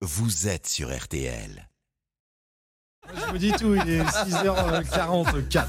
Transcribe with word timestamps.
vous 0.00 0.46
êtes 0.46 0.68
sur 0.68 0.96
RTL. 0.96 1.68
Je 3.12 3.30
vous 3.30 3.38
dis 3.38 3.52
tout, 3.52 3.74
il 3.74 3.90
est 3.90 4.04
6h44. 4.04 5.66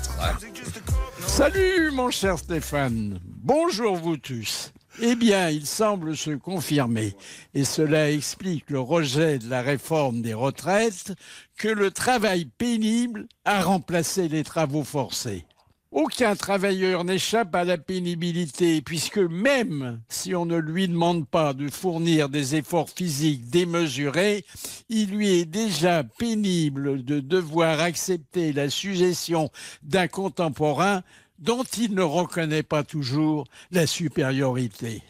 Salut 1.26 1.92
mon 1.92 2.12
cher 2.12 2.38
Stéphane, 2.38 3.20
bonjour 3.24 3.96
vous 3.96 4.18
tous. 4.18 4.72
Eh 5.02 5.16
bien, 5.16 5.50
il 5.50 5.66
semble 5.66 6.16
se 6.18 6.32
confirmer, 6.32 7.16
et 7.54 7.64
cela 7.64 8.12
explique 8.12 8.70
le 8.70 8.82
rejet 8.82 9.40
de 9.40 9.50
la 9.50 9.62
réforme 9.62 10.22
des 10.22 10.34
retraites, 10.34 11.14
que 11.58 11.70
le 11.70 11.90
travail 11.90 12.46
pénible 12.46 13.28
a 13.46 13.62
remplacé 13.64 14.28
les 14.28 14.44
travaux 14.44 14.84
forcés. 14.84 15.46
Aucun 15.92 16.36
travailleur 16.36 17.04
n'échappe 17.04 17.56
à 17.56 17.64
la 17.64 17.80
pénibilité, 17.80 18.80
puisque 18.84 19.18
même 19.18 20.02
si 20.08 20.36
on 20.36 20.46
ne 20.46 20.58
lui 20.58 20.88
demande 20.88 21.28
pas 21.28 21.54
de 21.54 21.68
fournir 21.68 22.30
des 22.30 22.56
efforts 22.56 22.92
physiques 22.92 23.50
démesurés, 23.50 24.46
il 24.90 25.10
lui 25.10 25.30
est 25.40 25.46
déjà 25.46 26.04
pénible 26.04 27.04
de 27.04 27.20
devoir 27.20 27.80
accepter 27.80 28.54
la 28.54 28.70
suggestion 28.70 29.50
d'un 29.82 30.08
contemporain 30.08 31.02
dont 31.40 31.64
il 31.64 31.96
ne 31.96 32.04
reconnaît 32.04 32.62
pas 32.62 32.84
toujours 32.84 33.46
la 33.72 33.88
supériorité. 33.88 35.02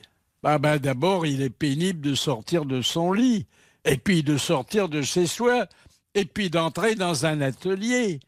Ah 0.43 0.59
ben 0.59 0.77
d'abord, 0.77 1.25
il 1.25 1.41
est 1.41 1.49
pénible 1.49 1.99
de 1.99 2.15
sortir 2.15 2.63
de 2.63 2.81
son 2.81 3.11
lit, 3.11 3.47
et 3.83 3.97
puis 3.97 4.23
de 4.23 4.37
sortir 4.37 4.87
de 4.87 5.01
chez 5.01 5.27
soi, 5.27 5.67
et 6.15 6.23
puis 6.23 6.49
d'entrer 6.49 6.95
dans 6.95 7.25
un 7.25 7.41
atelier. 7.41 8.21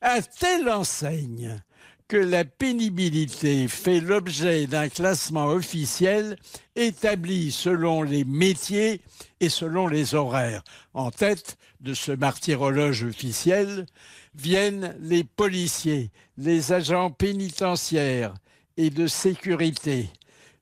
À 0.00 0.22
telle 0.22 0.70
enseigne 0.70 1.60
que 2.08 2.16
la 2.16 2.44
pénibilité 2.44 3.66
fait 3.68 4.00
l'objet 4.00 4.66
d'un 4.66 4.88
classement 4.88 5.46
officiel 5.46 6.36
établi 6.76 7.50
selon 7.50 8.02
les 8.02 8.24
métiers 8.24 9.00
et 9.40 9.48
selon 9.48 9.88
les 9.88 10.14
horaires. 10.14 10.62
En 10.94 11.10
tête 11.10 11.58
de 11.80 11.94
ce 11.94 12.12
martyrologe 12.12 13.02
officiel 13.02 13.86
viennent 14.34 14.96
les 15.00 15.24
policiers, 15.24 16.10
les 16.38 16.72
agents 16.72 17.10
pénitentiaires 17.10 18.34
et 18.76 18.90
de 18.90 19.06
sécurité, 19.06 20.08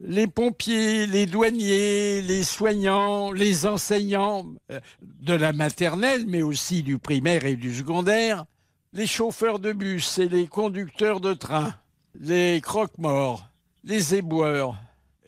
les 0.01 0.27
pompiers, 0.27 1.07
les 1.07 1.27
douaniers, 1.27 2.23
les 2.23 2.45
soignants, 2.45 3.33
les 3.33 3.67
enseignants 3.67 4.47
euh, 4.71 4.81
de 5.03 5.35
la 5.35 5.53
maternelle, 5.53 6.25
mais 6.27 6.43
aussi 6.43 6.83
du 6.83 6.99
primaire 6.99 7.45
et 7.45 7.57
du 7.57 7.75
secondaire, 7.75 8.45
les 8.95 9.09
chauffeurs 9.09 9.59
de 9.59 9.73
bus 9.73 10.19
et 10.19 10.29
les 10.29 10.47
conducteurs 10.47 11.21
de 11.21 11.35
train, 11.35 11.75
les 12.15 12.61
croque-morts, 12.61 13.51
les 13.83 14.15
éboueurs, 14.15 14.77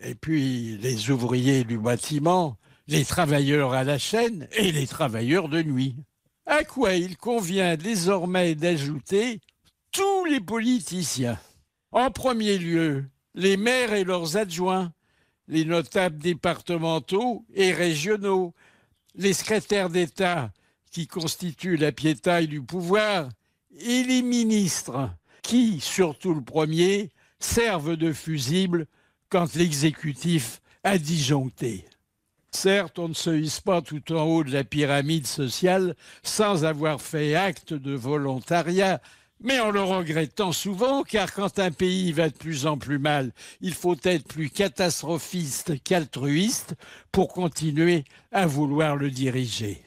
et 0.00 0.14
puis 0.14 0.78
les 0.78 1.10
ouvriers 1.10 1.64
du 1.64 1.76
bâtiment, 1.76 2.56
les 2.86 3.04
travailleurs 3.04 3.72
à 3.72 3.82
la 3.82 3.98
chaîne 3.98 4.46
et 4.52 4.70
les 4.70 4.86
travailleurs 4.86 5.48
de 5.48 5.62
nuit. 5.62 5.96
À 6.46 6.62
quoi 6.62 6.94
il 6.94 7.16
convient 7.16 7.76
désormais 7.76 8.54
d'ajouter 8.54 9.40
tous 9.90 10.24
les 10.26 10.40
politiciens. 10.40 11.40
En 11.90 12.12
premier 12.12 12.58
lieu, 12.58 13.04
les 13.34 13.56
maires 13.56 13.94
et 13.94 14.04
leurs 14.04 14.36
adjoints, 14.36 14.92
les 15.48 15.64
notables 15.64 16.18
départementaux 16.18 17.44
et 17.52 17.72
régionaux, 17.72 18.54
les 19.16 19.32
secrétaires 19.32 19.90
d'État 19.90 20.52
qui 20.92 21.08
constituent 21.08 21.76
la 21.76 21.90
piétaille 21.90 22.46
du 22.46 22.62
pouvoir, 22.62 23.28
et 23.80 24.02
les 24.04 24.22
ministres 24.22 25.10
qui, 25.42 25.80
surtout 25.80 26.34
le 26.34 26.42
premier, 26.42 27.10
servent 27.38 27.96
de 27.96 28.12
fusible 28.12 28.86
quand 29.28 29.54
l'exécutif 29.54 30.60
a 30.84 30.98
disjoncté. 30.98 31.84
Certes, 32.50 32.98
on 32.98 33.08
ne 33.08 33.14
se 33.14 33.30
hisse 33.30 33.60
pas 33.60 33.82
tout 33.82 34.12
en 34.12 34.24
haut 34.24 34.44
de 34.44 34.52
la 34.52 34.64
pyramide 34.64 35.26
sociale 35.26 35.94
sans 36.22 36.64
avoir 36.64 37.02
fait 37.02 37.34
acte 37.34 37.74
de 37.74 37.94
volontariat, 37.94 39.00
mais 39.40 39.60
en 39.60 39.70
le 39.70 39.82
regrettant 39.82 40.52
souvent, 40.52 41.02
car 41.02 41.34
quand 41.34 41.58
un 41.58 41.70
pays 41.70 42.12
va 42.12 42.30
de 42.30 42.34
plus 42.34 42.66
en 42.66 42.78
plus 42.78 42.98
mal, 42.98 43.32
il 43.60 43.74
faut 43.74 43.96
être 44.04 44.26
plus 44.26 44.48
catastrophiste 44.48 45.82
qu'altruiste 45.82 46.74
pour 47.12 47.28
continuer 47.28 48.04
à 48.32 48.46
vouloir 48.46 48.96
le 48.96 49.10
diriger. 49.10 49.85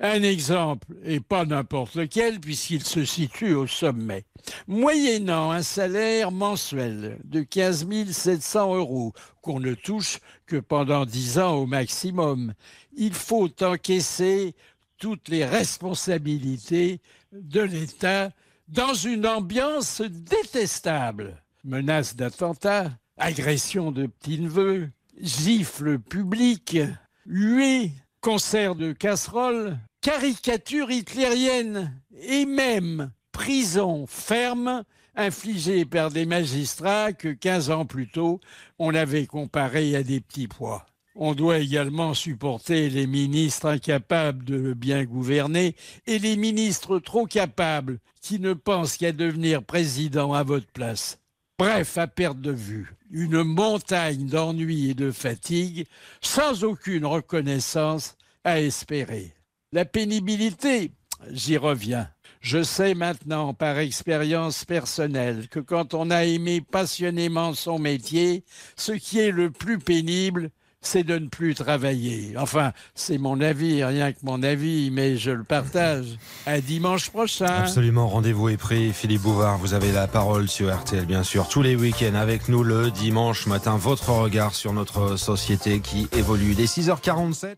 Un 0.00 0.24
exemple, 0.24 0.88
et 1.04 1.20
pas 1.20 1.44
n'importe 1.44 1.94
lequel, 1.94 2.40
puisqu'il 2.40 2.84
se 2.84 3.04
situe 3.04 3.54
au 3.54 3.68
sommet. 3.68 4.24
Moyennant 4.66 5.52
un 5.52 5.62
salaire 5.62 6.32
mensuel 6.32 7.18
de 7.24 7.42
15 7.42 7.86
700 8.10 8.74
euros, 8.74 9.12
qu'on 9.40 9.60
ne 9.60 9.74
touche 9.74 10.18
que 10.46 10.56
pendant 10.56 11.06
10 11.06 11.38
ans 11.38 11.54
au 11.54 11.66
maximum, 11.66 12.54
il 12.96 13.14
faut 13.14 13.50
encaisser 13.62 14.54
toutes 14.98 15.28
les 15.28 15.44
responsabilités 15.44 17.00
de 17.32 17.60
l'État 17.60 18.30
dans 18.66 18.94
une 18.94 19.26
ambiance 19.26 20.00
détestable. 20.00 21.40
Menaces 21.62 22.16
d'attentats, 22.16 22.90
agressions 23.16 23.92
de 23.92 24.06
petits-neveux, 24.06 24.90
gifles 25.20 26.00
publiques, 26.00 26.78
huées 27.26 27.92
concert 28.24 28.74
de 28.74 28.92
casseroles, 28.92 29.76
caricature 30.00 30.90
hitlérienne 30.90 31.94
et 32.22 32.46
même 32.46 33.10
prison 33.32 34.06
ferme 34.06 34.82
infligée 35.14 35.84
par 35.84 36.10
des 36.10 36.24
magistrats 36.24 37.12
que 37.12 37.28
15 37.28 37.70
ans 37.70 37.84
plus 37.84 38.08
tôt 38.08 38.40
on 38.78 38.94
avait 38.94 39.26
comparé 39.26 39.94
à 39.94 40.02
des 40.02 40.20
petits 40.20 40.48
pois. 40.48 40.86
On 41.14 41.34
doit 41.34 41.58
également 41.58 42.14
supporter 42.14 42.88
les 42.88 43.06
ministres 43.06 43.66
incapables 43.66 44.42
de 44.46 44.72
bien 44.72 45.04
gouverner 45.04 45.76
et 46.06 46.18
les 46.18 46.38
ministres 46.38 47.00
trop 47.00 47.26
capables 47.26 47.98
qui 48.22 48.40
ne 48.40 48.54
pensent 48.54 48.96
qu'à 48.96 49.12
devenir 49.12 49.62
président 49.62 50.32
à 50.32 50.44
votre 50.44 50.72
place. 50.72 51.18
Bref, 51.56 51.98
à 51.98 52.08
perte 52.08 52.40
de 52.40 52.50
vue, 52.50 52.92
une 53.12 53.44
montagne 53.44 54.26
d'ennui 54.26 54.90
et 54.90 54.94
de 54.94 55.12
fatigue, 55.12 55.86
sans 56.20 56.64
aucune 56.64 57.06
reconnaissance 57.06 58.16
à 58.42 58.60
espérer. 58.60 59.32
La 59.70 59.84
pénibilité, 59.84 60.90
j'y 61.30 61.56
reviens. 61.56 62.10
Je 62.40 62.64
sais 62.64 62.94
maintenant 62.94 63.54
par 63.54 63.78
expérience 63.78 64.64
personnelle 64.64 65.48
que 65.48 65.60
quand 65.60 65.94
on 65.94 66.10
a 66.10 66.24
aimé 66.24 66.60
passionnément 66.60 67.54
son 67.54 67.78
métier, 67.78 68.44
ce 68.74 68.90
qui 68.90 69.20
est 69.20 69.30
le 69.30 69.52
plus 69.52 69.78
pénible, 69.78 70.50
c'est 70.86 71.04
de 71.04 71.18
ne 71.18 71.28
plus 71.28 71.54
travailler. 71.54 72.34
Enfin, 72.38 72.72
c'est 72.94 73.18
mon 73.18 73.40
avis, 73.40 73.84
rien 73.84 74.12
que 74.12 74.18
mon 74.22 74.42
avis, 74.42 74.90
mais 74.90 75.16
je 75.16 75.30
le 75.30 75.44
partage. 75.44 76.06
À 76.46 76.60
dimanche 76.60 77.10
prochain. 77.10 77.46
Absolument, 77.46 78.08
rendez-vous 78.08 78.48
est 78.48 78.56
pris. 78.56 78.92
Philippe 78.92 79.22
Bouvard, 79.22 79.58
vous 79.58 79.74
avez 79.74 79.92
la 79.92 80.06
parole 80.06 80.48
sur 80.48 80.74
RTL, 80.74 81.06
bien 81.06 81.22
sûr, 81.22 81.48
tous 81.48 81.62
les 81.62 81.76
week-ends 81.76 82.14
avec 82.14 82.48
nous 82.48 82.62
le 82.62 82.90
dimanche 82.90 83.46
matin. 83.46 83.76
Votre 83.76 84.10
regard 84.10 84.54
sur 84.54 84.72
notre 84.72 85.16
société 85.16 85.80
qui 85.80 86.08
évolue. 86.12 86.54
Dès 86.54 86.64
6h47. 86.64 87.56